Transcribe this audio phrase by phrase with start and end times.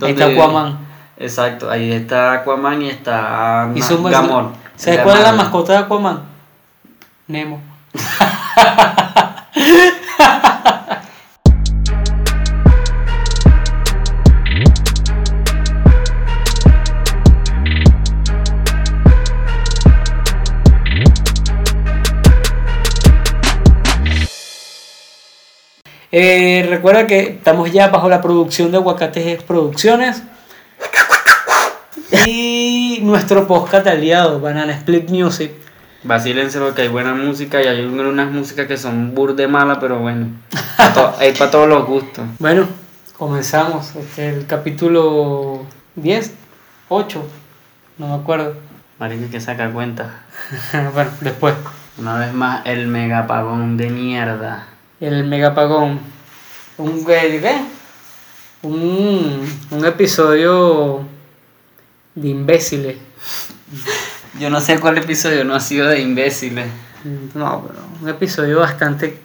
[0.00, 0.78] Ahí está Aquaman.
[1.16, 4.52] Exacto, ahí está Aquaman y está Y Gamor.
[4.76, 6.22] ¿Sabes cuál es la mascota de Aquaman?
[7.26, 7.60] Nemo.
[26.20, 30.20] Eh, recuerda que estamos ya bajo la producción de Aguacates Producciones.
[32.26, 35.52] Y nuestro podcast aliado, Banana Split Music.
[36.02, 40.26] Vacílense porque hay buena música y hay unas músicas que son burde malas, pero bueno.
[40.92, 42.26] to- hay para todos los gustos.
[42.40, 42.66] Bueno,
[43.16, 43.94] comenzamos.
[43.94, 46.32] Este, el capítulo 10,
[46.88, 47.22] 8,
[47.98, 48.56] no me acuerdo.
[48.98, 50.22] Marico, que saca cuenta.
[50.94, 51.54] bueno, después.
[51.96, 54.66] Una vez más, el megapagón de mierda.
[55.00, 56.00] El megapagón.
[56.76, 57.60] Un, ¿qué?
[58.62, 61.04] Un, un episodio
[62.16, 62.96] de imbéciles.
[64.40, 66.66] Yo no sé cuál episodio no ha sido de imbéciles.
[67.34, 69.18] No, pero un episodio bastante.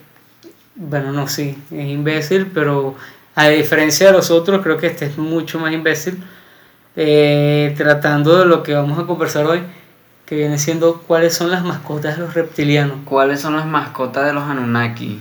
[0.76, 2.94] Bueno, no, sí, es imbécil, pero
[3.34, 6.22] a diferencia de los otros, creo que este es mucho más imbécil.
[6.96, 9.60] Eh, tratando de lo que vamos a conversar hoy,
[10.24, 12.98] que viene siendo cuáles son las mascotas de los reptilianos.
[13.04, 15.20] ¿Cuáles son las mascotas de los Anunnaki?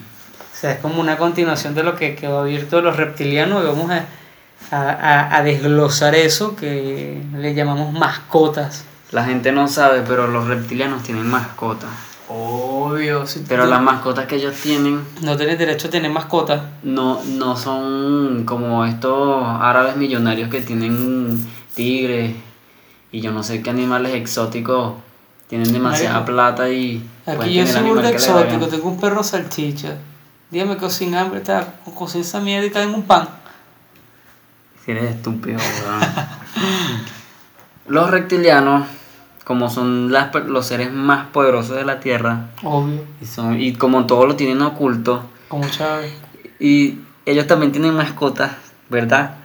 [0.63, 3.91] Sea, es como una continuación de lo que quedó abierto de los reptilianos y vamos
[3.91, 4.05] a,
[4.71, 8.85] a, a- desglosar eso que le llamamos mascotas.
[9.11, 11.89] La gente no sabe, pero los reptilianos tienen mascotas.
[12.29, 16.61] Obvio, si Pero tú las mascotas que ellos tienen no tienes derecho a tener mascotas.
[16.83, 22.37] no, no son como estos árabes millonarios que tienen tigres
[23.11, 24.93] y yo no sé qué animales exóticos
[25.49, 29.97] tienen demasiada plata y Aquí yo soy burda exótico, tengo un perro salchicha.
[30.53, 31.73] Dígame que sin hambre está,
[32.39, 33.27] mierda y cae en un pan.
[34.85, 36.01] Si eres estúpido, weón.
[37.87, 38.85] Los reptilianos,
[39.45, 44.05] como son las los seres más poderosos de la Tierra, Obvio, y, son, y como
[44.05, 46.13] todo lo tienen oculto, como Chávez.
[46.59, 48.51] y ellos también tienen mascotas,
[48.89, 49.37] ¿verdad?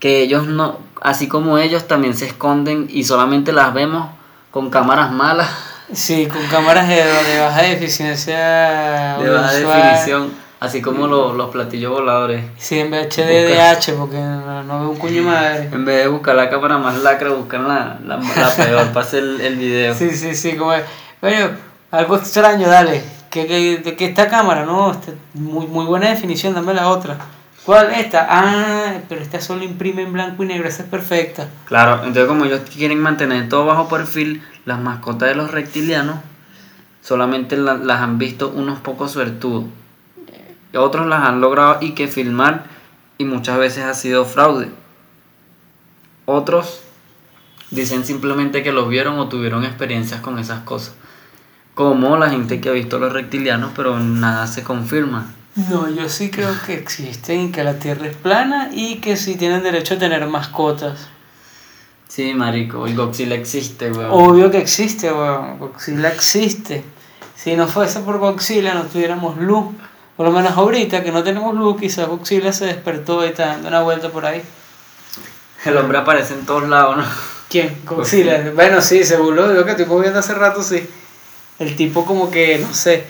[0.00, 4.08] Que ellos no, así como ellos también se esconden y solamente las vemos
[4.50, 5.48] con cámaras malas,
[5.92, 10.30] Sí, con cámaras de, de baja eficiencia de baja definición,
[10.60, 12.44] así como los, los platillos voladores.
[12.58, 15.68] Sí, en VHDDH, porque no, no veo un cuño madre.
[15.72, 19.22] En vez de buscar la cámara más lacra, buscan la, la, la peor para hacer
[19.24, 19.94] el, el video.
[19.94, 20.82] Sí, sí, sí, como es.
[21.20, 21.50] Bueno,
[21.90, 23.02] algo extraño, dale.
[23.30, 24.64] ¿Qué, qué, de qué esta cámara?
[24.64, 27.16] No, este, muy, muy buena definición, dame la otra.
[27.64, 27.92] ¿Cuál?
[27.92, 28.26] Esta.
[28.28, 31.46] Ah, pero esta solo imprime en blanco y negro, esa es perfecta.
[31.66, 36.16] Claro, entonces como ellos quieren mantener todo bajo perfil, las mascotas de los reptilianos
[37.02, 39.64] solamente la- las han visto unos pocos suertudos.
[40.72, 42.64] Y Otros las han logrado y que filmar
[43.18, 44.70] y muchas veces ha sido fraude.
[46.26, 46.80] Otros
[47.70, 50.94] dicen simplemente que los vieron o tuvieron experiencias con esas cosas.
[51.74, 55.32] Como la gente que ha visto los reptilianos, pero nada se confirma.
[55.68, 59.36] No, yo sí creo que existen y que la Tierra es plana y que sí
[59.36, 61.08] tienen derecho a tener mascotas.
[62.08, 64.10] Sí, marico, el Godzilla existe, weón.
[64.10, 65.58] Obvio que existe, weón.
[65.58, 66.84] Godzilla existe.
[67.34, 69.66] Si no fuese por Godzilla no tuviéramos luz.
[70.20, 73.68] Por lo menos ahorita que no tenemos luz, quizás Godzilla se despertó y está dando
[73.68, 74.42] una vuelta por ahí.
[75.64, 77.04] El hombre aparece en todos lados, ¿no?
[77.48, 77.74] ¿Quién?
[77.86, 78.52] Godzilla.
[78.54, 80.86] Bueno, sí, seguro lo que estoy viendo hace rato, sí.
[81.58, 83.04] El tipo como que, no sé,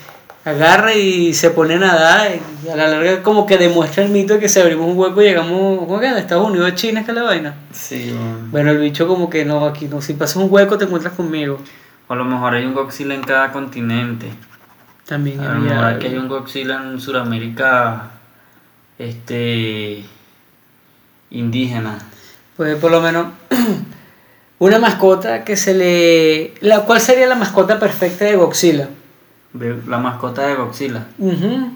[0.45, 2.31] agarra y se pone a nadar
[2.65, 5.21] y a la larga como que demuestra el mito de que si abrimos un hueco
[5.21, 6.13] y llegamos, ¿cómo que?
[6.13, 7.57] De Estados Unidos a China, es que la vaina.
[7.73, 8.15] Sí.
[8.53, 11.59] Bueno, el bicho como que no, aquí no, si pasas un hueco te encuentras conmigo.
[12.07, 14.31] O a lo mejor hay un Godzilla en cada continente.
[15.11, 18.11] También A lo había- mejor aquí hay un Godzilla en Sudamérica
[18.97, 20.05] este
[21.31, 21.99] indígena.
[22.57, 23.27] Pues por lo menos
[24.61, 26.55] una mascota que se le...
[26.61, 28.89] La, ¿Cuál sería la mascota perfecta de Godzilla?
[29.89, 31.09] La mascota de Godzilla.
[31.19, 31.73] Ujú.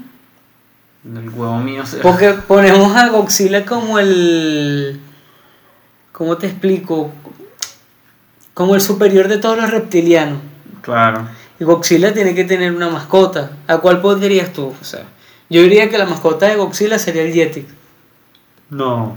[1.05, 1.97] El huevo mío se...
[1.97, 5.01] Porque ponemos a Godzilla como el...
[6.13, 7.11] ¿Cómo te explico?
[8.55, 10.39] Como el superior de todos los reptilianos.
[10.83, 11.27] Claro.
[11.61, 13.51] Y Godzilla tiene que tener una mascota.
[13.69, 14.75] ¿A cuál pondrías tú?
[14.81, 15.05] O sea,
[15.49, 17.67] yo diría que la mascota de Godzilla sería el Yeti.
[18.71, 19.17] No.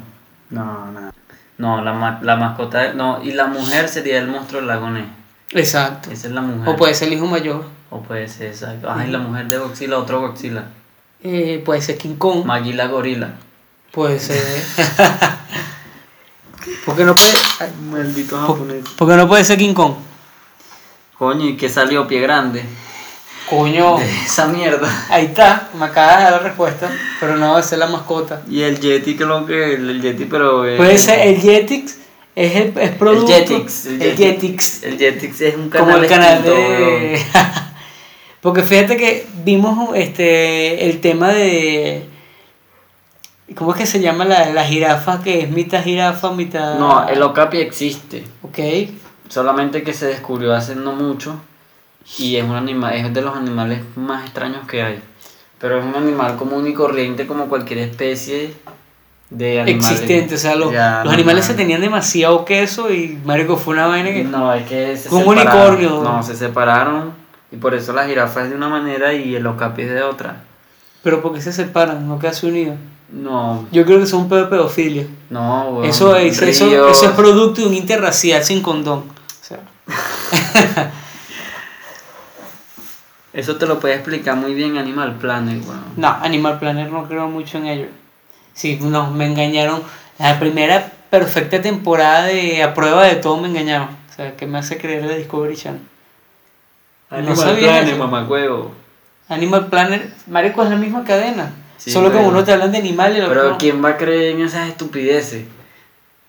[0.49, 1.11] No, no.
[1.57, 4.89] No, la, ma- la mascota de- No, y la mujer sería el monstruo del lago
[4.91, 5.05] Ness.
[5.51, 6.11] Exacto.
[6.11, 6.69] Esa es la mujer.
[6.69, 7.65] O puede ser el hijo mayor.
[7.89, 8.87] O puede ser, exacto.
[8.91, 10.65] Ay, la mujer de Godzilla, otro Godzilla.
[11.23, 12.45] Eh, puede ser King Kong.
[12.45, 13.31] Magila Gorila.
[13.91, 14.43] Puede ser.
[16.85, 18.67] ¿Por qué no puede, ay, Maldito por-
[18.97, 19.93] por qué no puede ser King Kong?
[21.17, 22.07] Coño, ¿y qué salió?
[22.07, 22.63] Pie grande.
[23.49, 24.89] Coño, de esa mierda.
[25.09, 28.41] ahí está, me acabas de dar la respuesta, pero no va a ser la mascota.
[28.49, 30.65] Y el Yeti, que lo que el Yeti, pero.
[30.67, 31.97] eh, Puede ser el Jetix,
[32.35, 33.27] es, el, es producto.
[33.31, 34.83] Jetix, El, el Jetix.
[34.83, 37.21] El Jetix es un canal como el canal extinto, de.
[38.41, 42.05] Porque fíjate que vimos este el tema de.
[43.55, 45.23] ¿Cómo es que se llama la, la jirafa?
[45.23, 46.77] Que es mitad jirafa, mitad.
[46.77, 48.23] No, el Okapi existe.
[48.43, 48.59] Ok.
[49.29, 51.39] Solamente que se descubrió hace no mucho.
[52.17, 55.01] Y es un animal, es de los animales más extraños que hay.
[55.59, 58.53] Pero es un animal común y corriente como cualquier especie
[59.29, 59.91] de animales.
[59.91, 63.87] Existente, o sea, los, Ya, los animales se tenían demasiado queso y marico fue una
[63.87, 64.23] vaina que.
[64.23, 66.01] No, es que se un unicornio.
[66.01, 67.11] No, se separaron.
[67.51, 70.43] Y por eso la jirafa es de una manera y el okapi es de otra.
[71.03, 72.77] Pero porque se separan, no quedarse unidos.
[73.09, 75.07] No, Yo creo que son un pedo pedofilia.
[75.29, 75.85] no, weón.
[75.85, 79.16] Eso es, eso, eso es producto de un interracial sin condón.
[83.33, 85.83] Eso te lo puede explicar muy bien Animal Planet, weón.
[85.95, 87.87] no, Animal Planet no creo mucho en ello.
[88.53, 89.83] Sí, no, me engañaron.
[90.17, 93.89] La primera perfecta temporada de A Prueba de Todo me engañaron.
[93.89, 95.81] O sea, que me hace creer de Discovery Channel.
[97.11, 98.71] Animal sabía Planet, mamacuevo.
[99.29, 101.51] Animal Planet, marico, es la misma cadena.
[101.77, 103.57] Sí, Solo que uno te hablan de animales Pero no.
[103.59, 105.45] ¿quién va a creer en esas estupideces?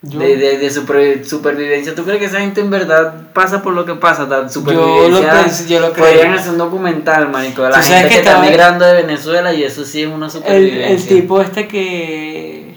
[0.00, 1.92] De, de, de super- supervivencia.
[1.92, 4.26] ¿Tú crees que esa gente en verdad pasa por lo que pasa?
[4.26, 5.30] La yo lo supervivencia.
[5.42, 6.34] pensé, yo lo Podrían creo.
[6.38, 9.84] hacer un documental, marico, de la gente que, que está migrando de Venezuela y eso
[9.84, 10.88] sí es una El, supervivencia.
[10.88, 12.76] el tipo este que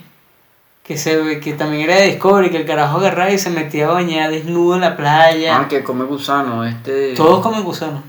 [0.84, 3.92] que se que también era de Discovery, que el carajo agarraba y se metía a
[3.94, 5.58] bañar desnudo en la playa.
[5.58, 7.14] Ah, que come gusano, este...
[7.14, 8.04] Todos comen gusano.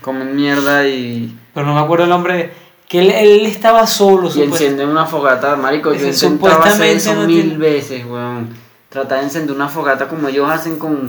[0.00, 1.36] Comen mierda y...
[1.52, 2.52] Pero no me acuerdo el nombre.
[2.92, 7.26] Que él, él estaba solo, Y encienden una fogata, marico, yo intentado hacer eso no
[7.26, 8.50] mil tiene- veces, weón.
[8.90, 11.08] Tratar de encender una fogata como ellos hacen con,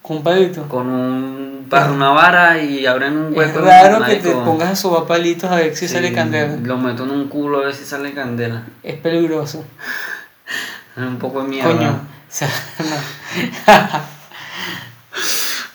[0.00, 0.62] con un palito.
[0.68, 3.58] con un, para una vara y abren un Es hueco.
[3.58, 6.56] en- raro que te pongas a sobar palitos a ver si Sí, sale candela.
[6.62, 8.62] Lo meto en un culo a ver si sale candela.
[8.82, 9.64] Es peligroso.
[10.96, 11.72] Es un poco de mierda.
[11.74, 11.90] Coño.
[12.26, 14.00] O sea, no.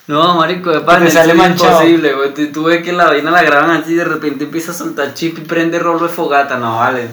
[0.07, 2.51] No, marico, de pan, es imposible, güey.
[2.51, 5.37] Tú, ves que la vaina la graban así y de repente empieza a soltar chip
[5.37, 6.57] y prende rolo de fogata.
[6.57, 7.07] No, vale.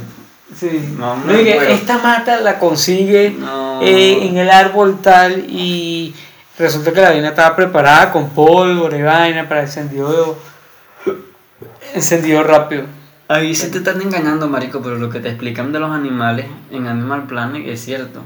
[0.57, 0.95] Sí.
[0.99, 1.63] No, muero.
[1.63, 3.83] esta mata la consigue No.
[3.83, 6.15] eh, en el árbol tal y
[6.59, 10.39] resulta que la vaina estaba preparada con pólvora y vaina para encendido
[11.95, 12.85] encendido rápido.
[13.29, 16.87] Ahí sí te están engañando, marico, pero lo que te explican de los animales en
[16.87, 18.23] Animal Planet es cierto.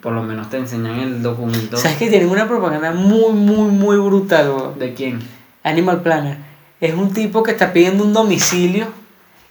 [0.00, 1.76] Por lo menos te enseñan el documento.
[1.76, 4.74] ¿Sabes que tienen una propaganda muy, muy, muy brutal?
[4.78, 5.18] ¿De quién?
[5.64, 6.36] Animal Planner.
[6.80, 8.86] Es un tipo que está pidiendo un domicilio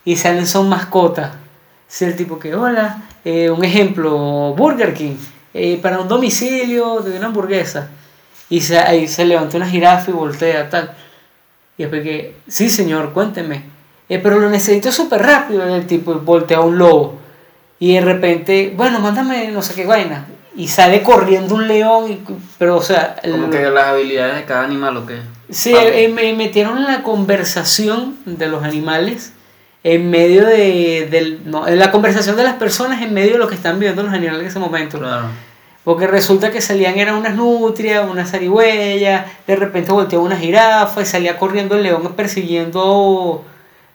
[0.06, 1.32] y salen son mascotas.
[1.90, 5.16] Es el tipo que, hola, eh, un ejemplo, Burger King,
[5.54, 7.90] eh, para un domicilio de una hamburguesa.
[8.50, 10.92] Y se, ahí se levanta una jirafa y voltea, tal.
[11.78, 13.64] Y después que, sí señor, cuénteme.
[14.08, 15.64] "Eh, pero lo necesito súper rápido.
[15.76, 17.20] El tipo voltea a un lobo.
[17.80, 20.26] Y de repente, bueno, mándame no sé qué vaina.
[20.56, 22.20] Y sale corriendo un león, y-
[22.58, 23.18] pero o sea...
[23.22, 25.20] el- Como que las habilidades de cada animal o qué.
[25.52, 26.04] Sí, Vale.
[26.04, 29.34] eh, me metieron la conversación de los animales
[29.84, 33.48] en medio de, del, no, en la conversación de las personas en medio de lo
[33.48, 34.98] que están viviendo los animales en ese momento.
[34.98, 35.28] Claro.
[35.84, 41.06] Porque resulta que salían eran unas nutrias, unas zarigüeyas, de repente volteaba una jirafa y
[41.06, 43.46] salía corriendo el león persiguiendo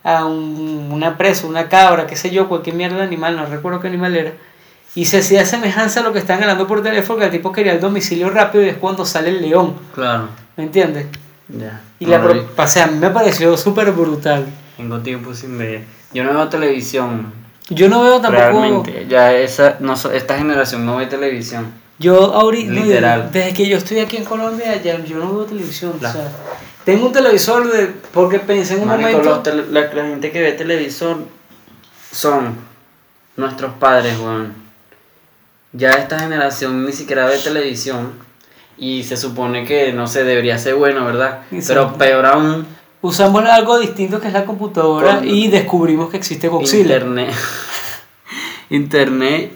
[0.05, 3.81] a un- una presa, una cabra, qué sé yo, cualquier mierda de animal, no recuerdo
[3.81, 4.33] qué animal era.
[4.95, 7.73] Y se hacía semejanza a lo que estaban hablando por teléfono, que el tipo quería
[7.73, 10.29] el domicilio rápido y es cuando sale el león, Claro.
[10.57, 11.07] ¿me entiendes?
[11.49, 11.81] Ya.
[11.99, 14.47] Y No la pro- o sea, a mí me pareció súper brutal.
[14.77, 15.83] Tengo tiempo sin ver.
[16.13, 17.33] Yo no veo televisión.
[17.71, 18.43] Yo no veo tampoco.
[18.43, 19.07] Realmente.
[19.09, 21.73] Ya esa, no, esta generación no ve televisión.
[21.99, 22.73] Yo ahorita.
[22.73, 23.31] no, Literal.
[23.33, 25.93] desde que yo estoy aquí en Colombia, ya yo no veo televisión.
[26.01, 26.29] La- O sea,
[26.85, 29.51] tengo un televisor de, porque pensé en un Marico, momento.
[29.55, 31.19] los la, la gente que ve televisor
[32.11, 32.57] son
[33.37, 34.55] nuestros padres, weón.
[35.73, 38.13] Ya esta generación ni siquiera ve televisión
[38.77, 41.43] y se supone que, no sé, debería ser bueno, ¿verdad?
[41.67, 42.67] Pero peor aún,
[43.05, 46.83] Usamos algo distinto que es la computadora Con- y descubrimos que existe Godzilla.
[46.83, 47.35] internet.
[48.71, 49.53] internet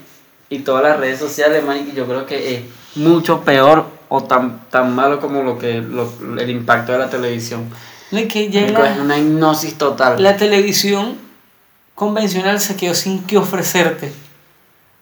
[0.50, 2.62] y todas las redes sociales, marico, yo creo que es
[2.97, 7.69] mucho peor o tan, tan malo como lo que lo- el impacto de la televisión.
[8.11, 10.23] No, es que ya Marico, la, es una hipnosis total.
[10.23, 11.17] la televisión
[11.95, 14.13] convencional se quedó sin que ofrecerte.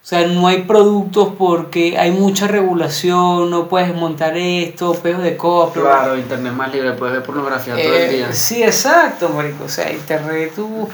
[0.02, 5.34] O sea, no hay productos porque hay mucha regulación, no puedes montar esto, peos de
[5.36, 5.80] copia.
[5.80, 8.32] Claro, internet más libre, puedes ver pornografía todo el Eh, día.
[8.34, 9.64] Sí, exacto, marico.
[9.64, 10.86] O sea, internet tú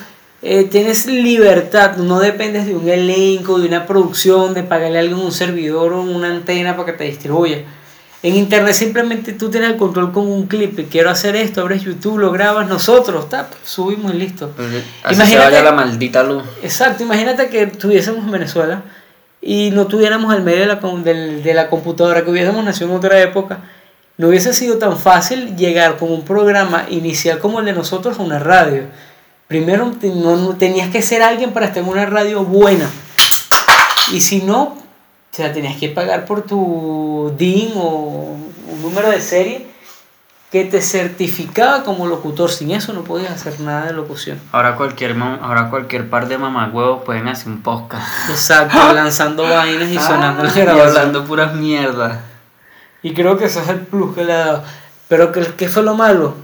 [0.43, 5.19] eh, tienes libertad, no dependes de un elenco, de una producción, de pagarle a alguien
[5.19, 7.65] un servidor o una antena para que te distribuya.
[8.23, 10.91] En internet simplemente tú tienes el control con un clip.
[10.91, 14.53] Quiero hacer esto, abres YouTube, lo grabas nosotros, tap, subimos y listo.
[15.03, 16.43] Así Imagínate- se vaya la maldita luz.
[16.63, 18.83] Exacto, imagínate que estuviésemos en Venezuela
[19.41, 23.19] y no tuviéramos el medio de la, de la computadora, que hubiésemos nacido en otra
[23.23, 23.61] época.
[24.19, 28.23] No hubiese sido tan fácil llegar con un programa inicial como el de nosotros a
[28.23, 28.83] una radio.
[29.49, 32.85] Primero no, no- tenías que ser alguien para estar en una radio buena.
[34.13, 34.77] Y si no,
[35.41, 38.37] sea, tenías que pagar por tu DIN o
[38.69, 39.67] un número de serie
[40.51, 42.51] que te certificaba como locutor.
[42.51, 44.39] Sin eso no podías hacer nada de locución.
[44.53, 48.07] Ahora cualquier, mam- ahora cualquier par de mamagüevos pueden hacer un podcast.
[48.31, 50.89] Exacto, lanzando vainas y sonando Ah, y grabación.
[50.89, 52.19] hablando puras mierdas.
[53.03, 54.65] Y creo que ese es el plus que le ha dado.
[55.09, 56.35] Pero ¿qué, qué fue lo malo?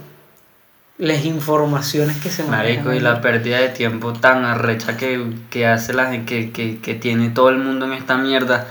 [0.98, 3.04] Las informaciones que se Marico, y manejan.
[3.04, 7.28] la pérdida de tiempo tan arrecha que, que hace la gente, que, que, que tiene
[7.28, 8.66] todo el mundo en esta mierda,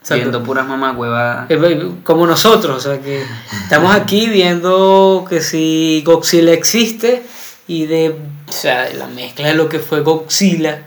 [0.00, 0.14] Exacto.
[0.22, 1.50] viendo puras mamagüevas.
[1.50, 3.24] Eh, Como nosotros, o sea que
[3.62, 7.22] estamos aquí viendo que si Godzilla existe
[7.66, 8.16] y de
[8.48, 10.82] o sea, la mezcla de lo que fue Godzilla,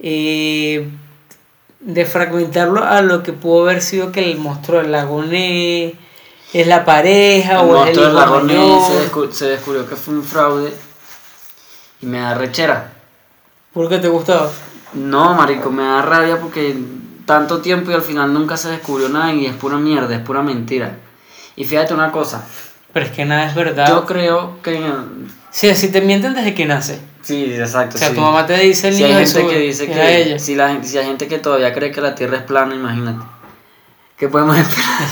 [0.00, 0.88] eh,
[1.80, 5.94] de fragmentarlo a lo que pudo haber sido que el monstruo del lago Ness
[6.52, 8.82] es la pareja El o monstruo del hijo lago Ness mayor.
[8.90, 10.72] se, descu- se descubrió que fue un fraude
[12.00, 12.92] y me da rechera.
[13.72, 14.50] ¿Por qué te gustaba?
[14.94, 16.76] No, marico, me da rabia porque
[17.28, 20.40] tanto tiempo y al final nunca se descubrió nada y es pura mierda, es pura
[20.42, 20.96] mentira.
[21.56, 22.42] Y fíjate una cosa,
[22.94, 23.86] Pero es que nada es verdad.
[23.86, 24.80] yo creo que...
[25.50, 26.98] Sí, así te mienten desde que nace.
[27.20, 27.96] Sí, exacto.
[27.96, 28.14] O sea, sí.
[28.14, 30.22] tu mamá te dice el Si niño hay gente que dice que...
[30.22, 30.38] ella.
[30.38, 33.22] Si, la, si hay gente que todavía cree que la Tierra es plana, imagínate.
[34.16, 35.08] ¿Qué podemos esperar?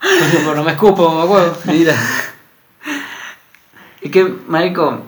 [0.00, 1.56] Pero no me escupo, mamá huevo.
[1.64, 1.96] Mira.
[4.00, 5.02] Es que, marico,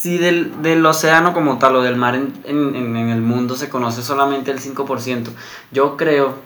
[0.00, 3.68] si del, del océano como tal o del mar en, en- en- el mundo se
[3.68, 5.28] conoce solamente el 5%,
[5.72, 6.36] yo creo,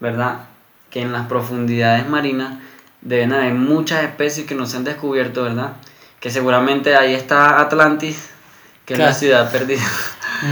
[0.00, 0.40] ¿verdad?
[0.90, 2.54] Que en las profundidades marinas
[3.02, 5.72] deben haber muchas especies que no se han descubierto, ¿verdad?
[6.20, 8.30] Que seguramente ahí está Atlantis,
[8.86, 9.18] que es la Claro.
[9.18, 9.82] ciudad perdida.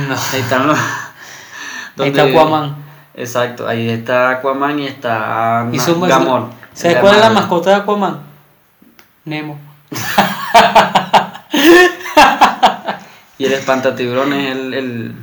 [0.09, 0.15] No.
[0.33, 0.79] Ahí están los...
[1.99, 2.25] Ahí está.
[2.25, 2.77] Aquaman.
[3.15, 6.51] Exacto, ahí está Aquaman y está Y Gamor.
[6.73, 8.21] ¿Sabes cuál es la mascota de Aquaman?
[9.25, 9.59] Nemo.
[13.41, 15.15] Y el espantatiburón es el, el,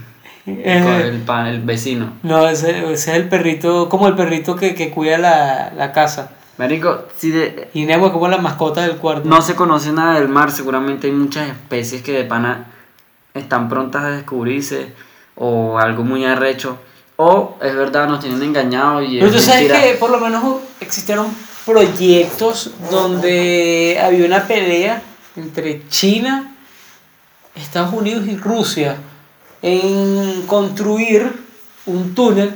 [0.48, 2.14] el, el vecino.
[2.24, 6.32] no, ese, ese es el perrito, como el perrito que, que cuida la, la casa.
[6.58, 9.30] Marico, si de, Y es como la mascota del cuarto.
[9.30, 12.66] no se conoce nada del mar, seguramente hay muchas especies que de pana
[13.36, 14.94] están prontas a descubrirse
[15.36, 16.80] o algo muy arrecho.
[17.18, 20.44] O es verdad, nos tienen engañados y Pero tú sabes que por lo menos
[20.80, 21.28] existieron
[21.68, 25.04] proyectos donde había una pelea
[25.36, 26.56] entre China,
[27.58, 28.96] Estados Unidos y Rusia
[29.62, 31.32] en construir
[31.86, 32.54] un túnel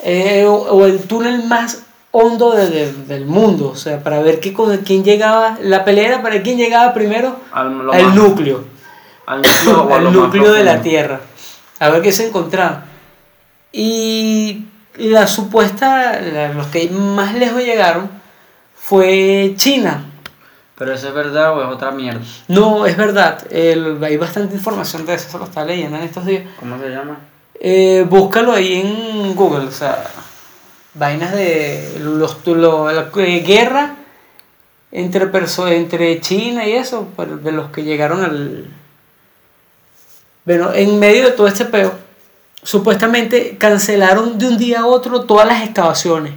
[0.00, 4.40] eh, o, o el túnel más hondo de- de- del mundo, o sea, para ver
[4.40, 7.40] qué, cosa- quién llegaba, la pelea era para quién llegaba primero
[7.92, 8.64] Al, núcleo
[9.26, 10.82] al núcleo, al núcleo de la.
[10.82, 11.20] Tierra,
[11.80, 12.84] a ver qué se encontraba.
[13.72, 14.64] Y
[14.96, 18.08] la supuesta, la- los que más lejos llegaron,
[18.76, 20.04] fue China.
[20.78, 22.20] Pero eso es verdad o es otra mierda.
[22.48, 26.26] No, es verdad, el- hay bastante información de eso, eso lo estaba leyendo en estos
[26.26, 26.44] días.
[26.60, 27.18] ¿Cómo se llama?
[27.58, 30.04] Eh, búscalo ahí en Google, o sea,
[30.94, 33.96] vainas de los, la eh, guerra
[34.92, 37.08] entre, perso entre China y eso,
[37.42, 38.66] de los que llegaron al...
[40.44, 41.92] Bueno, en medio de todo este peo,
[42.62, 46.32] supuestamente cancelaron de un día a otro todas las excavaciones.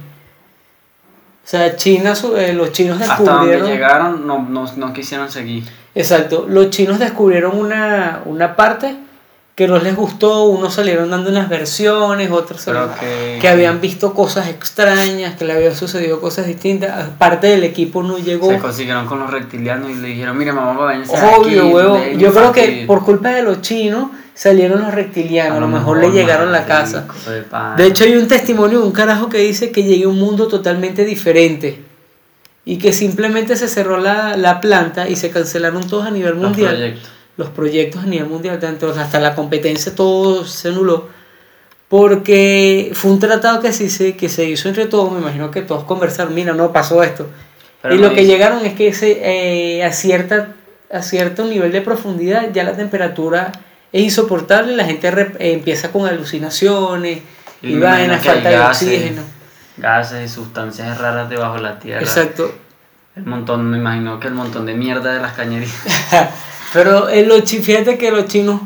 [1.50, 3.68] O sea, China, eh, los chinos Hasta donde descubrieron...
[3.68, 5.64] llegaron no, no, no quisieron seguir.
[5.96, 8.94] Exacto, los chinos descubrieron una, una parte
[9.60, 14.14] que no les gustó, unos salieron dando unas versiones, otros salieron- que- que habían visto
[14.14, 18.48] cosas extrañas, que le habían sucedido cosas distintas, parte del equipo no llegó.
[18.48, 21.98] Se consiguieron con los reptilianos y le dijeron, mire mamá, váyanse Obvio, aquí, huevo.
[22.16, 22.86] Yo creo que infantil".
[22.86, 26.64] por culpa de los chinos salieron los reptilianos, a lo mejor le llegaron a la
[26.64, 27.06] casa.
[27.76, 30.48] de hecho hay un testimonio de un carajo que dice que llegué a un mundo
[30.48, 31.82] totalmente diferente
[32.64, 36.98] y que simplemente se cerró la, la planta y se cancelaron todos a nivel mundial.
[37.40, 41.08] Los proyectos a nivel mundial, tanto hasta la competencia, todo se anuló.
[41.88, 45.82] Porque fue un tratado que, se, que se hizo entre todos, me imagino que todos
[45.82, 47.26] conversaron, mira, no pasó esto.
[47.82, 50.54] Pero y no lo que llegaron es que eh, a, cierta,
[50.92, 53.50] a cierto nivel de profundidad ya la temperatura
[53.92, 57.22] es insoportable y la gente re- eh, empieza con alucinaciones
[57.60, 59.22] y, imagino vainas, falta de gases, oxígeno.
[59.78, 62.02] Gases y sustancias raras debajo de la tierra.
[62.02, 62.54] Exacto.
[63.16, 65.74] El montón, me imagino que el montón de mierda de las cañerías.
[66.72, 68.60] Pero eh, los fíjate que los chinos,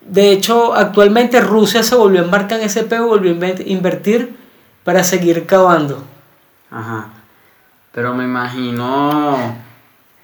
[0.00, 4.36] de hecho, actualmente Rusia se volvió a embarcar en ese peo, volvió a invertir
[4.84, 6.02] para seguir cavando.
[6.70, 7.08] Ajá.
[7.92, 9.56] Pero me imagino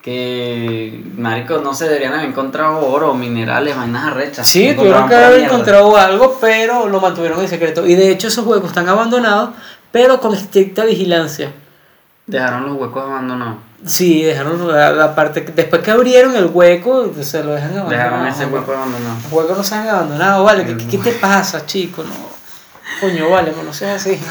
[0.03, 4.47] que, marico, no se deberían haber encontrado oro, minerales, vainas arrechas.
[4.47, 7.87] Sí, No tuvieron que haber encontrado algo, pero lo mantuvieron en secreto.
[7.87, 9.51] Y de hecho esos huecos están abandonados,
[9.91, 11.53] pero con estricta vigilancia.
[12.27, 13.57] Dejaron los huecos abandonados.
[13.85, 17.91] Sí, dejaron la, la parte, después que abrieron el hueco, se lo dejan abandonado.
[17.91, 19.17] Dejaron ese hueco abandonado.
[19.25, 20.65] Los huecos no se han abandonado, vale.
[20.65, 22.03] ¿Qué, qué te pasa, chico?
[22.03, 22.11] No.
[23.01, 24.19] Coño, vale, no seas así.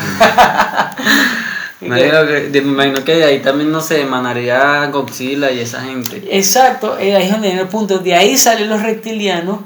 [1.80, 6.24] De- me imagino que de ahí también no se emanaría Godzilla y esa gente.
[6.32, 8.00] Exacto, eh, ahí es donde viene el punto.
[8.00, 9.60] De ahí salen los reptilianos,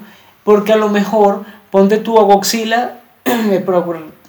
[0.43, 3.63] porque a lo mejor, ponte tú a Godzilla, eh,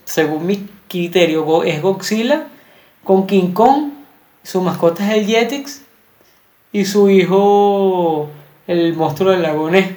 [0.05, 2.47] según mi criterio, es Godzilla
[3.09, 3.89] con King Kong,
[4.43, 5.81] su mascota es el Jetix
[6.73, 8.29] y su hijo,
[8.67, 9.95] el monstruo del lago Ness.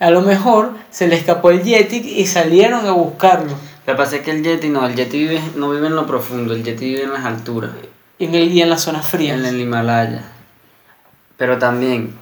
[0.00, 3.52] A lo mejor se le escapó el Jetix y salieron a buscarlo.
[3.86, 6.04] Lo que pasa es que el Yeti no, el Yeti vive, no vive en lo
[6.04, 7.70] profundo, el Yeti vive en las alturas,
[8.18, 9.38] En el, y en las zonas frías.
[9.38, 10.24] en el Himalaya.
[11.36, 12.16] Pero también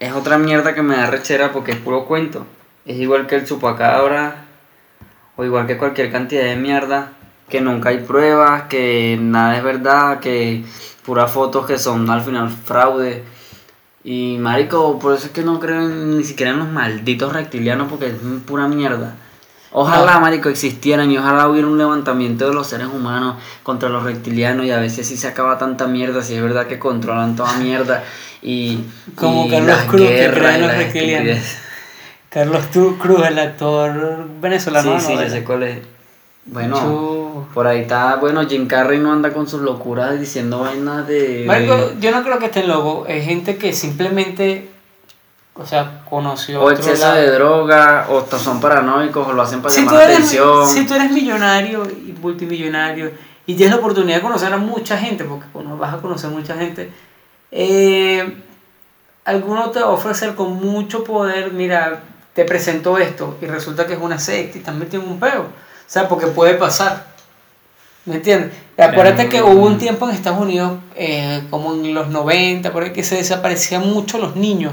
[0.00, 2.46] es otra mierda que me da rechera porque es puro cuento.
[2.84, 4.46] Es igual que el chupacabra
[5.36, 7.12] o igual que cualquier cantidad de mierda
[7.50, 10.64] que nunca hay pruebas, que nada es verdad, que
[11.04, 13.22] puras fotos que son al final fraude.
[14.04, 17.88] Y marico, por eso es que no creo en- ni siquiera en los malditos reptilianos
[17.90, 18.14] porque es
[18.46, 19.14] pura mierda.
[19.72, 20.20] Ojalá, No.
[20.22, 24.70] marico, existieran y ojalá hubiera un levantamiento de los seres humanos contra los reptilianos y
[24.72, 28.02] a veces sí se acaba tanta mierda, si es verdad que controlan toda mierda
[28.42, 28.80] y
[29.14, 31.44] Como y Carlos Cruz, que guerras cree en y los reptilianos.
[32.30, 34.98] Carlos Cruz, el actor venezolano.
[34.98, 35.28] Sí, sí, ¿no?
[35.28, 35.78] sé cuál es.
[36.46, 41.44] Bueno, por ahí está, bueno, Jim Carrey no anda con sus locuras diciendo vainas de...
[41.46, 43.08] Marico, de- yo no creo que estén locos.
[43.08, 44.68] Es gente que simplemente,
[45.54, 46.62] o sea, conoció.
[46.62, 47.16] o exceso lado.
[47.16, 50.66] de droga, o son paranoicos, o lo hacen para Si llamar la eres, atención.
[50.66, 53.12] si tú eres millonario y multimillonario
[53.46, 56.56] y tienes la oportunidad de conocer a mucha gente, porque bueno, vas a conocer mucha
[56.56, 56.90] gente,
[57.52, 58.34] eh,
[59.24, 62.00] alguno te va a ofrecer con mucho poder, mira,
[62.32, 65.46] te presento esto y resulta que es una secta y metido en un peo.
[65.90, 67.04] O sea, porque puede pasar.
[68.06, 68.52] ¿Me entiendes?
[68.78, 72.92] Acuérdate que hubo un tiempo en Estados Unidos, eh, como en los 90, por ahí,
[72.92, 74.72] que se desaparecían mucho los niños.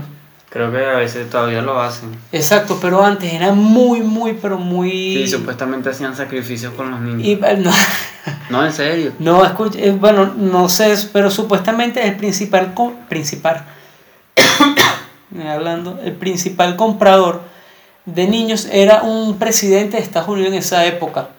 [0.52, 2.16] Creo que a veces todavía lo hacen.
[2.32, 4.92] Exacto, pero antes era muy, muy, pero muy...
[4.92, 7.24] Sí, supuestamente hacían sacrificios con los niños.
[7.28, 7.72] Y, eh, no,
[8.52, 9.12] No, en serio.
[9.18, 13.66] no, escucha, eh, bueno, no sé, pero supuestamente el principal, co- principal,
[15.50, 17.42] hablando, el principal comprador
[18.08, 21.30] de niños era un presidente de Estados Unidos en esa época.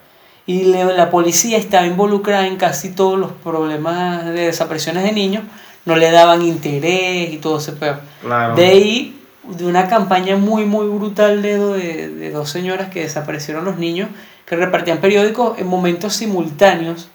[0.47, 5.43] Y le- la policía estaba involucrada en casi todos los problemas de desapariciones de niños,
[5.85, 8.01] no le daban interés y todo ese peor.
[8.23, 8.55] Claro.
[8.55, 13.65] De ahí, de una campaña muy, muy brutal de, de, de dos señoras que desaparecieron
[13.65, 14.09] los niños,
[14.47, 17.09] que repartían periódicos en momentos simultáneos.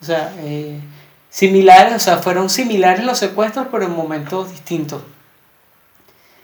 [0.00, 0.78] O sea, eh,
[1.30, 5.02] similares, o sea, fueron similares los secuestros, pero en momentos distintos.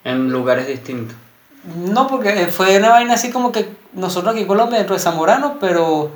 [0.04, 1.16] En lugares distintos.
[1.64, 5.58] No, porque fue una vaina así como que nosotros aquí en Colombia, dentro de Zamorano,
[5.60, 6.10] pero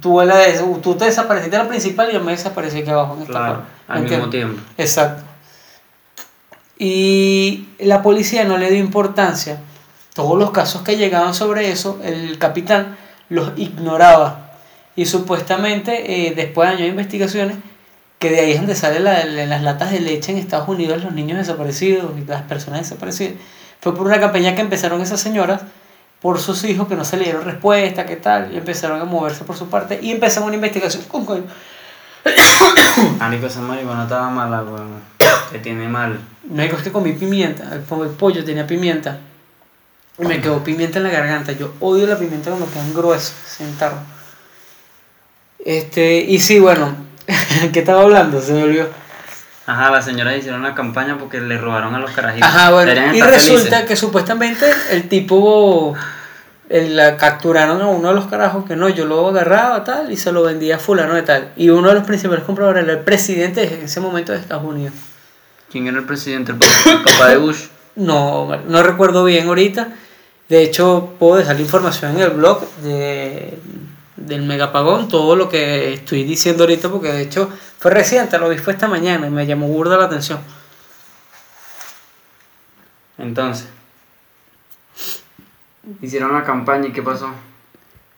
[0.00, 0.40] tú, la
[0.82, 3.54] tú te desapareciste a la principal y yo me desaparecí aquí abajo en esta Claro,
[3.54, 3.70] parte.
[3.88, 4.60] al mismo tiempo.
[4.78, 5.22] Exacto.
[6.78, 9.58] Y la policía no le dio importancia.
[10.14, 12.96] Todos los casos que llegaban sobre eso, el capitán
[13.28, 14.50] los ignoraba.
[14.94, 17.56] Y supuestamente, eh, después de años de investigaciones,
[18.18, 21.02] que de ahí es donde salen la- la- las latas de leche en Estados Unidos,
[21.04, 23.34] los niños desaparecidos y las personas desaparecidas,
[23.80, 25.60] fue por una campaña que empezaron esas señoras
[26.20, 29.44] por sus hijos que no se le dieron respuesta, qué tal, y empezaron a moverse
[29.44, 31.44] por su parte y empezaron una investigación con coño.
[33.18, 35.00] Marico, esa marihuana estaba mala, weón.
[35.52, 36.18] Te tiene mal.
[36.50, 39.20] Me dijo, es que comí pimienta, el, po- el pollo tenía pimienta.
[40.18, 41.52] Y me quedó pimienta en la garganta.
[41.52, 43.98] Yo odio la pimienta cuando quedan gruesos, sentarlo.
[45.64, 46.94] Este, y sí, bueno,
[47.72, 48.40] ¿qué estaba hablando?
[48.40, 48.88] Se me olvidó.
[49.66, 52.48] Ajá, las señoras hicieron una campaña porque le robaron a los carajitos.
[52.48, 53.84] Ajá, bueno, y resulta felices.
[53.86, 55.94] que supuestamente el tipo,
[56.68, 60.16] el, la capturaron a uno de los carajos que no, yo lo agarraba tal y
[60.16, 61.52] se lo vendía a fulano de tal.
[61.56, 64.94] Y uno de los principales compradores era el presidente de ese momento de Estados Unidos.
[65.70, 66.52] ¿Quién era el presidente?
[66.52, 67.64] El papá, el papá de Bush.
[67.96, 69.88] No, no recuerdo bien ahorita.
[70.48, 73.58] De hecho, puedo dejar la información en el blog de,
[74.16, 78.58] del megapagón, todo lo que estoy diciendo ahorita, porque de hecho fue reciente, lo vi
[78.58, 80.40] fue esta mañana y me llamó burda la atención.
[83.18, 83.68] Entonces.
[86.00, 87.30] Hicieron la campaña y ¿qué pasó?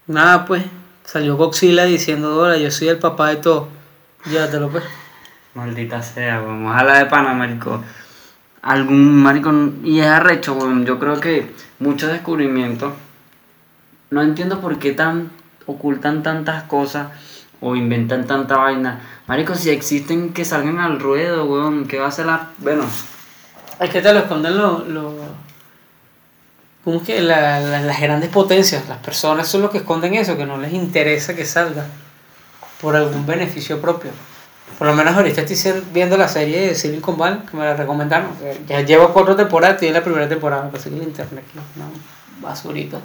[0.06, 0.64] Nada, pues,
[1.04, 3.68] salió Godzilla diciendo, hola, yo soy el papá de todo.
[4.24, 4.84] Llévatelo, pues.
[5.54, 6.66] Maldita sea, weón.
[6.66, 7.82] Ojalá de pana, marico.
[8.62, 9.52] Algún marico.
[9.82, 10.56] Y es arrecho.
[10.84, 12.92] Yo creo que muchos descubrimientos.
[14.10, 15.30] No entiendo por qué tan
[15.68, 17.06] ocultan tantas cosas.
[17.60, 19.00] O inventan tanta vaina.
[19.26, 22.48] Marico, si existen que salgan al ruedo, weón, ¿qué va a hacer la...?
[22.58, 22.84] Bueno,
[23.80, 24.88] Es que te lo esconden los...
[24.88, 25.14] Lo,
[26.84, 28.88] ¿Cómo es que la- la- las grandes potencias?
[28.88, 31.84] Las personas son los que esconden eso, que no les interesa que salga
[32.80, 34.10] por algún beneficio propio.
[34.78, 37.74] Por lo menos ahorita estoy ser- viendo la serie de Silicon Valley, que me la
[37.74, 38.28] recomendaron.
[38.38, 41.58] que Ya llevo cuatro temporadas, tiene la primera temporada, me parece que el internet aquí,
[41.76, 41.86] una
[42.48, 42.98] basurita.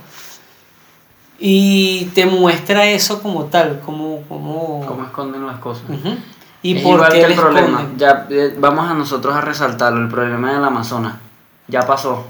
[1.39, 4.22] Y te muestra eso como tal, como...
[4.30, 5.84] como, ¿cómo esconden las cosas?
[5.89, 6.15] Ujú.
[6.62, 7.67] ¿Y Es por igual qué que el problema.
[7.82, 7.98] esconden?
[7.98, 11.15] Ya eh, vamos a nosotros a resaltarlo, el problema del Amazonas.
[11.67, 12.26] Ya pasó.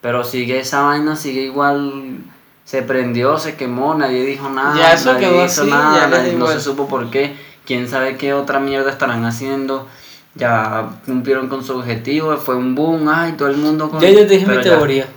[0.00, 2.18] Pero sigue esa vaina, sigue igual.
[2.64, 4.76] Se prendió, se quemó, nadie dijo nada.
[4.76, 7.36] Ya eso nadie quedó hizo así, nada, ya nadie- no se supo por qué.
[7.64, 9.86] Quién sabe qué otra mierda estarán haciendo.
[10.34, 14.00] Ya cumplieron con su objetivo, fue un boom, ay, todo el mundo con.
[14.00, 15.04] Ya yo te dije mi teoría.
[15.04, 15.10] Ya,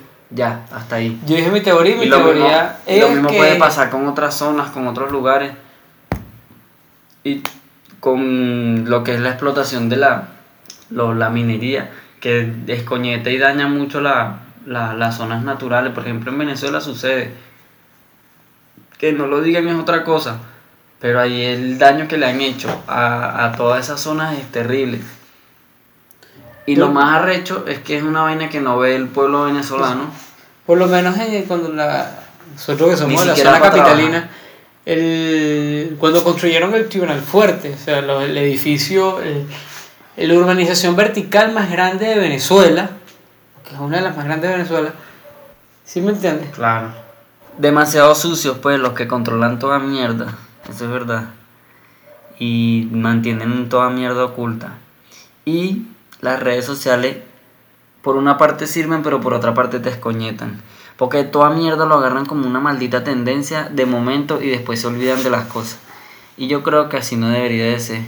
[0.72, 1.20] hasta ahí.
[1.26, 3.38] Yo dije mi teoría y mi Y lo mismo, teoría y lo es mismo que...
[3.38, 5.52] puede pasar con otras zonas, con otros lugares.
[7.24, 7.42] Y
[8.00, 10.30] con lo que es la explotación de la,
[10.90, 15.94] lo- la minería, que descoñeta y daña mucho la- la- las zonas naturales.
[15.94, 17.34] Por ejemplo, en Venezuela sucede.
[18.98, 20.38] Que no lo digan es otra cosa.
[21.00, 25.00] Pero ahí el daño que le han hecho a, a todas esas zonas es terrible.
[26.66, 30.12] Y lo más arrecho es que es una vaina que no ve el pueblo venezolano.
[30.66, 32.20] Por lo menos en- cuando la,
[32.54, 34.30] nosotros que Ni somos de la zona capitalina,
[34.86, 39.48] el, cuando construyeron el Tribunal Fuerte, o sea, lo- el edificio, el-
[40.18, 42.90] la urbanización vertical más grande de Venezuela,
[43.68, 44.94] que es una de las más grandes de Venezuela,
[45.84, 46.50] ¿sí me entiendes?
[46.52, 46.94] Claro.
[47.58, 50.36] Demasiado sucios, pues, los que controlan toda mierda.
[50.70, 51.26] Eso es verdad.
[52.40, 54.74] Y mantienen toda mierda oculta.
[55.46, 55.84] Y
[56.22, 57.18] las redes sociales,
[58.02, 60.62] por una parte sirven, pero por otra parte te escoñetan.
[60.98, 65.24] Porque toda mierda lo agarran como una maldita tendencia de momento y después se olvidan
[65.24, 65.80] de las cosas.
[66.38, 68.02] Y yo creo que así no debería de ser.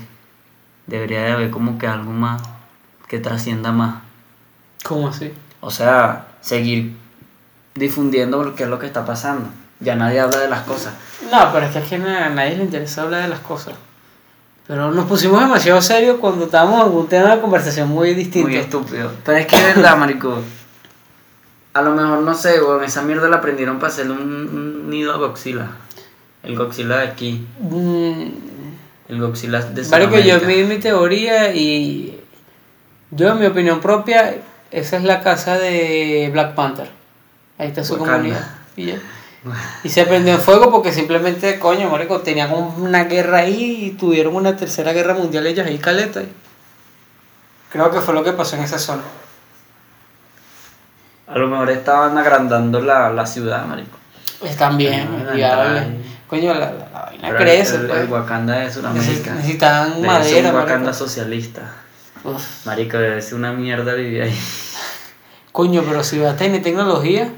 [0.87, 2.41] Debería de haber como que algo más
[3.07, 4.01] que trascienda más.
[4.83, 5.31] ¿Cómo así?
[5.61, 6.95] O sea, seguir
[7.75, 9.49] difundiendo qué es lo que está pasando.
[9.79, 10.93] Ya nadie habla de las cosas.
[11.31, 13.75] No, pero es que, es que a nadie le interesa hablar de las cosas.
[14.67, 18.47] Pero nos pusimos demasiado serios cuando estábamos en un tema de conversación muy distinto.
[18.47, 19.11] Muy estúpido.
[19.25, 20.39] Pero es que es verdad, marico.
[21.73, 25.13] A lo mejor, no sé, weón, esa mierda la aprendieron para hacerle un, un nido
[25.13, 25.69] a Godzilla.
[26.43, 27.47] El Godzilla de aquí.
[27.59, 28.23] Mm,
[29.09, 32.19] El Godzilla de Marico, yo vi mi teoría y
[33.11, 34.35] yo en mi opinión propia,
[34.71, 36.89] esa es la casa de Black Panther.
[37.57, 38.13] Ahí está su Wakanda.
[38.13, 38.55] comunidad.
[38.75, 38.95] Y, ya.
[39.83, 43.91] Y se prendió en fuego porque simplemente, coño, marico, tenía como una guerra ahí y
[43.91, 46.21] tuvieron una tercera guerra mundial ellos ahí caleta.
[47.71, 49.01] Creo que fue lo que pasó en esa zona.
[51.27, 53.97] A lo mejor estaban agrandando la, la ciudad, marico.
[54.43, 55.79] Están bien, es viable.
[55.79, 56.15] ahí.
[56.27, 57.75] Coño, la, la, la vaina Pero crece.
[57.77, 57.99] el, pues.
[58.01, 59.33] el Wakanda de Sudamérica.
[59.35, 60.93] Necesitan Debe ser madera, un Wakanda marico.
[60.93, 61.61] socialista.
[62.23, 62.65] Uf.
[62.65, 64.39] Marico, debe ser una mierda vivir ahí.
[65.51, 67.31] Coño, pero si vas a tener tecnología,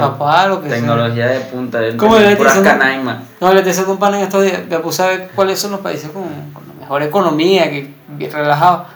[0.00, 0.78] Papá, lo que sea.
[0.78, 3.18] Tecnología de punta, de ¿Cómo le puras canaimas.
[3.40, 4.60] No, le estoy un pan en estos días.
[4.68, 8.32] Me puse a ver cuáles son los países con, con la mejor economía, que bien
[8.32, 8.86] relajado.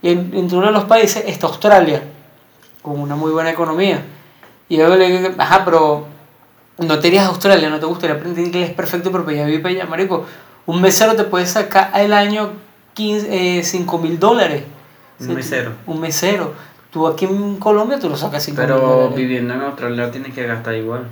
[0.00, 2.02] Y en- entre uno de los países está Australia,
[2.82, 4.02] con una muy buena economía.
[4.68, 6.06] Y yo le digo, ajá, pero
[6.78, 9.58] no te irías a Australia, no te gustaría aprender inglés perfecto, pero pues ya viví
[9.58, 10.24] para allá, marico.
[10.66, 12.50] Un mesero te puede sacar al año
[12.94, 14.62] 15, eh, 5 mil dólares.
[15.20, 15.72] Un sea, mesero.
[15.86, 16.54] Un mesero.
[16.92, 19.16] Tú aquí en Colombia tú lo sacas 5 mil Pero dólares.
[19.16, 21.06] viviendo en Australia tienes que gastar igual.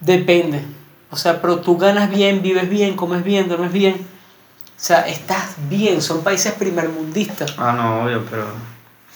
[0.00, 0.62] Depende.
[1.10, 3.94] O sea, pero tú ganas bien, vives bien, comes bien, duermes bien.
[3.94, 6.02] O sea, estás bien.
[6.02, 7.54] Son países primermundistas.
[7.56, 8.44] Ah, no, obvio, pero.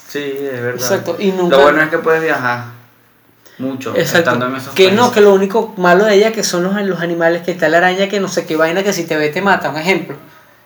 [0.09, 0.75] Sí, es verdad.
[0.77, 2.65] Exacto, y nunca- Lo bueno es que puedes viajar
[3.59, 4.19] mucho Exacto.
[4.31, 7.01] estando en esos Que no, que lo único malo de ella que son los, los
[7.03, 9.43] animales, que está la araña, que no sé qué vaina, que si te ve te
[9.43, 9.69] mata.
[9.69, 10.17] Un ejemplo.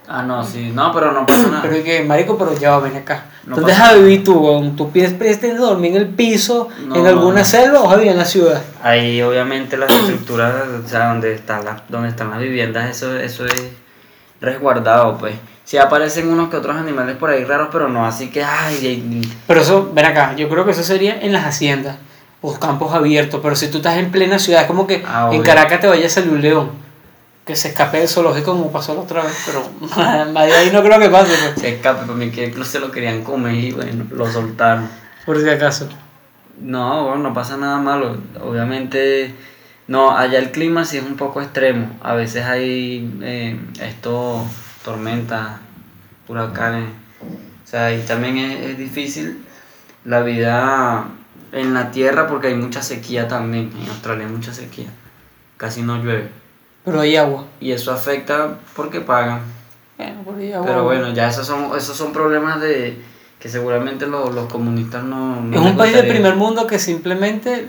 [0.08, 0.72] Ah, no, sí.
[0.74, 1.62] No, pero no pasa nada.
[1.62, 3.24] Pero que, marico, pero ya va, ven acá.
[3.46, 4.76] No ¿Dónde pasa vas a vivir tú, weón?
[4.76, 6.96] ¿Tú piensas pretendes dormir en el piso, No.
[6.96, 8.62] en alguna selva o en la ciudad?
[8.82, 10.52] Ahí obviamente las estructuras,
[10.84, 13.72] o sea, donde están las, donde están las viviendas, eso, eso es
[14.40, 15.34] resguardado, pues.
[15.64, 19.60] Sí aparecen unos que otros animales por ahí raros, pero no así que, ay, Pero
[19.60, 21.96] eso, ven acá, yo creo que eso sería en las haciendas
[22.40, 23.40] o campos abiertos.
[23.42, 25.42] Pero si tú estás en plena ciudad, es como que Ah, en.
[25.42, 26.70] Caracas te vaya a salir un león
[27.44, 29.36] que se escape del zoológico como pasó la otra vez.
[29.46, 29.68] Pero
[30.32, 33.22] de ahí no creo que pase, pues, se escape, porque que incluso se lo querían
[33.24, 34.88] comer y bueno, lo soltaron.
[35.26, 35.88] por si acaso.
[36.60, 38.16] No, bueno, no pasa nada malo.
[38.40, 39.34] Obviamente,
[39.88, 41.98] no, allá el clima sí es un poco extremo.
[42.02, 44.44] A veces hay eh, esto,
[44.84, 45.58] tormentas,
[46.28, 46.88] huracanes.
[47.64, 49.44] O sea, y también es, es difícil
[50.04, 51.06] la vida
[51.52, 53.72] en la tierra porque hay mucha sequía también.
[53.80, 54.90] En Australia hay mucha sequía.
[55.56, 56.41] Casi no llueve.
[56.84, 57.44] Pero hay agua.
[57.60, 59.40] Y eso afecta porque pagan.
[59.96, 60.66] Bueno, pero hay agua.
[60.66, 62.96] Pero bueno, ya esos son, esos son problemas de
[63.38, 65.40] que seguramente los, los comunistas no...
[65.40, 66.12] no es un país del gustaría.
[66.12, 67.66] primer mundo que simplemente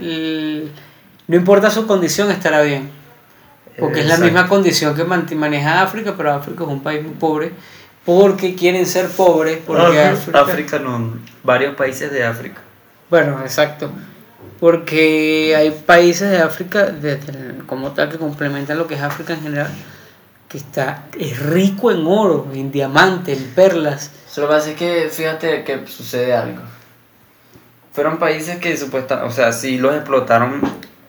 [1.28, 2.90] no importa su condición, estará bien.
[3.80, 7.14] Porque es la misma condición que man- maneja África, pero África es un país muy
[7.14, 7.52] pobre.
[8.06, 10.80] Porque quieren ser pobres, porque África, África...
[10.80, 12.62] no, varios países de África.
[13.10, 13.90] Bueno, exacto.
[14.64, 17.20] Porque hay países de África, de-
[17.68, 19.70] como tal, que complementan lo que es África en general,
[20.48, 24.12] que está es rico en oro, en diamantes, en perlas.
[24.38, 26.62] Lo que pasa es que fíjate que sucede algo.
[27.92, 30.62] Fueron países que supuestamente, o sea, sí los explotaron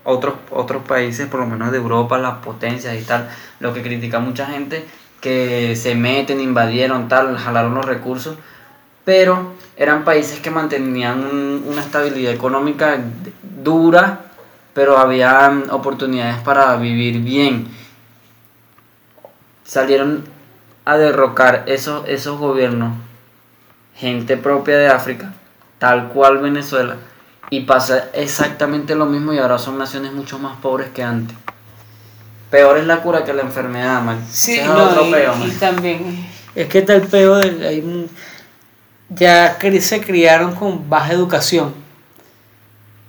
[0.02, 3.28] otros, otros países, por lo menos de Europa, las potencias y tal.
[3.60, 4.84] Lo que critica mucha gente,
[5.20, 8.36] que se meten, invadieron, tal, jalaron los recursos.
[9.04, 12.98] Pero eran países que mantenían un- una estabilidad económica
[13.64, 14.20] dura,
[14.74, 17.66] pero había mm, oportunidades para vivir bien.
[19.64, 20.24] Salieron
[20.84, 22.92] a derrocar esos, esos gobiernos,
[23.96, 25.32] gente propia de África,
[25.78, 26.96] tal cual Venezuela,
[27.50, 31.36] y pasa exactamente lo mismo y ahora son naciones mucho más pobres que antes.
[32.50, 34.24] Peor es la cura que la enfermedad, man.
[34.30, 35.58] Sí, es no, otro y, peo, y man.
[35.58, 38.08] también es que está el peo de hay
[39.08, 41.83] ya se criaron con baja educación.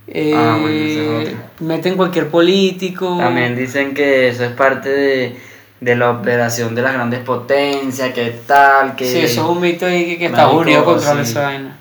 [0.07, 3.17] Eh, Ah, bueno, es meten cualquier político.
[3.17, 5.39] También dicen que eso es parte de,
[5.81, 9.05] de la operación de las grandes potencias, que tal, que...
[9.05, 11.31] Sí, eso es un mito ahí que, que Estados Unidos controla sí.
[11.31, 11.77] esa vaina.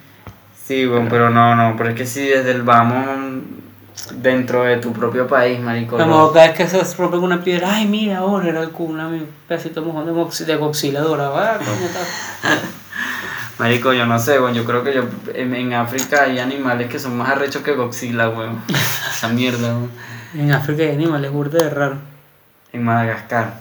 [0.66, 3.06] Sí, bueno, pero no, no, pero es que si desde el vamos
[4.14, 5.96] dentro de tu propio país, marico.
[5.96, 8.70] A lo mejor cada vez que se rompe una piedra, ay, mira, ahora era el
[8.70, 12.58] cuna, un pedacito mojón de, de coxiladora, va, coño, tal.
[13.58, 14.54] Marico, yo no sé, weón.
[14.54, 18.28] Yo creo que yo en, en África hay animales que son más arrechos que Godzilla,
[18.28, 18.60] weón.
[19.10, 19.90] Esa mierda, weón.
[20.34, 21.98] En África hay animales burda de raro.
[22.72, 23.60] En Madagascar.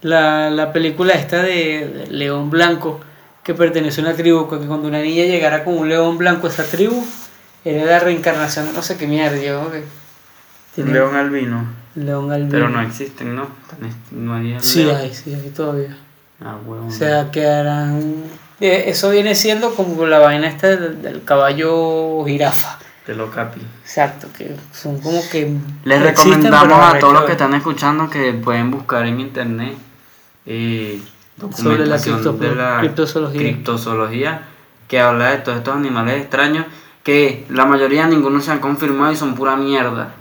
[0.00, 3.00] La, la película esta de, León Blanco,
[3.42, 6.50] que pertenece a una tribu, que cuando una niña llegara con un león blanco a
[6.50, 7.04] esa tribu,
[7.64, 9.70] era la reencarnación no sé qué mierda, yo,
[10.78, 11.66] Un león albino.
[11.94, 12.50] león albino.
[12.50, 13.48] Pero no existen, ¿no?
[14.12, 14.96] No hay Sí león.
[14.96, 15.96] hay, sí hay todavía.
[16.40, 16.86] Ah, weón.
[16.86, 18.24] O sea, quedarán...
[18.60, 22.78] eh, Eso viene siendo como la vaina esta del, del caballo jirafa.
[23.06, 23.60] De lo capi.
[23.84, 25.52] Exacto, que son como que...
[25.84, 29.74] Les recomendamos a todos los que están escuchando que pueden buscar en internet
[30.44, 31.00] eh,
[31.56, 33.40] Sobre la cripto- de la criptozoología.
[33.40, 34.42] criptozoología
[34.88, 36.66] que habla de todos estos animales extraños
[37.04, 40.14] que la mayoría ninguno se han confirmado y son pura mierda.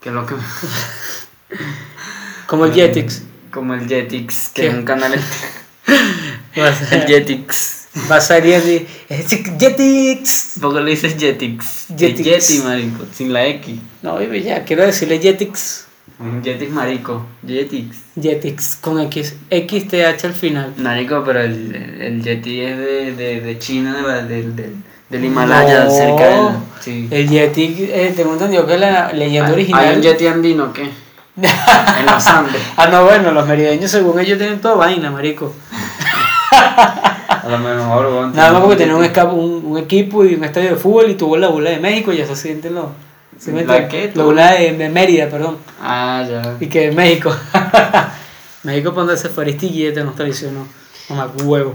[0.00, 0.34] Que es lo que
[2.46, 3.22] Como el Jetix.
[3.52, 4.68] como el Jetix, que ¿Qué?
[4.68, 5.12] es un canal
[6.54, 7.79] el Jetix.
[8.10, 8.86] Va a salir de...
[9.08, 10.58] es Jetix.
[10.60, 11.86] ¿Por qué le dices Jetix?
[11.96, 12.26] Jetix.
[12.26, 13.74] Es Yeti, marico, sin la X.
[14.02, 15.86] No, baby, ya, quiero decirle Jetix.
[16.20, 17.96] Un Jetix marico, Jetix.
[18.20, 20.72] Jetix con X, XTH al final.
[20.76, 24.74] Marico, pero el, el, el Yeti es de, de, de China, de del, del,
[25.08, 25.90] del Himalaya, No.
[25.90, 26.46] cerca del...
[26.80, 27.08] Sí.
[27.10, 29.84] El Yeti, eh, tengo entendido que la leyenda original.
[29.84, 30.82] ¿Hay un Yeti andino qué?
[31.42, 32.60] en los Andes.
[32.76, 35.54] ah, no, bueno, los merideños, según ellos, tienen toda vaina, marico.
[37.54, 40.44] A lo mejor, weón, Nada más porque tienen un, esca- un, un equipo y un
[40.44, 42.86] estadio de fútbol y tuvo la bola de México y eso se sienten los.
[43.38, 44.12] ¿sí me ¿La qué?
[44.14, 45.56] La bola de, de Mérida, perdón.
[45.82, 46.56] Ah, ya.
[46.60, 47.34] Y que de México.
[48.62, 50.66] México, donde se fue Aristillete, nos traicionó.
[51.08, 51.74] Mamá, huevo.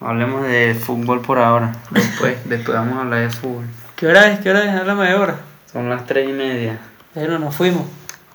[0.00, 1.72] Hablemos de fútbol por ahora.
[1.90, 3.64] Después, después vamos a hablar de fútbol.
[3.96, 4.40] ¿Qué hora es?
[4.40, 4.80] ¿Qué hora es?
[4.80, 5.36] Háblame de hora.
[5.70, 6.78] Son las tres y media.
[7.12, 7.82] Pero nos fuimos.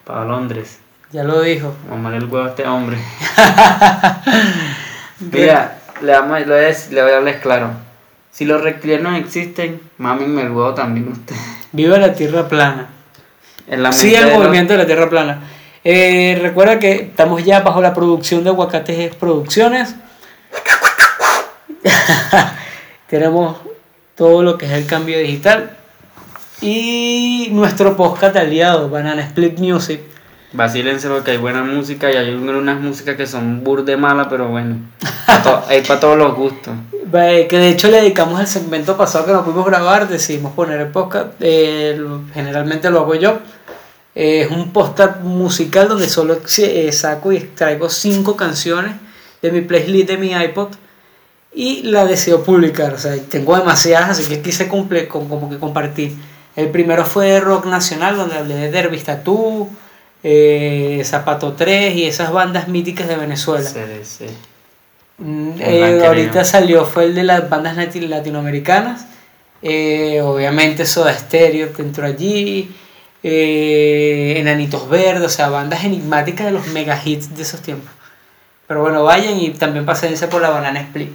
[0.04, 0.78] Para Londres.
[1.12, 1.74] Ya lo dijo.
[1.90, 2.98] Vamos a darle el huevo a este hombre.
[5.32, 7.70] Mira, le, vamos, le, voy a, decir- le voy a hablar claro.
[8.32, 11.36] Si los reptilianos existen, mámenme el huevo también usted.
[11.72, 12.90] Viva la tierra plana.
[13.68, 15.40] En la Sí, el de los- movimiento de la tierra plana.
[15.84, 19.96] Eh, recuerda que estamos ya bajo la producción de Aguacates Producciones.
[23.08, 23.58] Tenemos
[24.16, 25.78] todo lo que es el cambio digital.
[26.62, 30.00] Y nuestro podcast aliado, Banana Split Music.
[30.56, 34.78] Vacílense porque hay buena música y hay unas músicas que son burde malas, pero bueno.
[35.28, 36.74] pa' to- hay para todos los gustos.
[37.12, 40.88] Que de hecho le dedicamos al segmento pasado que no pudimos grabar, decidimos poner el
[40.88, 41.28] podcast.
[41.40, 42.00] eh,
[42.34, 43.40] generalmente lo hago yo.
[44.16, 48.94] Eh, es un podcast musical donde solo eh, saco y extraigo cinco canciones
[49.42, 50.70] de mi playlist de mi iPod
[51.54, 52.94] y la deseo publicar.
[52.94, 56.14] O sea, tengo demasiadas, así que quise cumple, como que compartir.
[56.56, 59.70] El primero fue rock nacional, donde hablé de Derby Tattoo,
[60.28, 63.64] eh, Zapato 3 y esas bandas míticas de Venezuela.
[63.70, 64.28] CDC.
[65.20, 69.06] Mm, Un eh, ahorita salió, fue el de las bandas lati- latinoamericanas.
[69.62, 72.76] Eh, obviamente Soda Stereo entró allí.
[73.24, 77.90] eh, Enanitos Verdes, o sea, bandas enigmáticas de los mega hits de esos tiempos.
[78.68, 81.10] Pero bueno, vayan y también pasense por la banana split.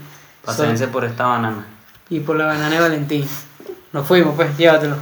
[0.44, 1.66] Pásense por esta banana.
[2.08, 3.26] Y por la banana de Valentín.
[3.92, 4.96] Nos fuimos, pues, llévatelo.